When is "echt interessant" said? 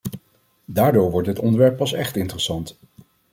1.93-2.79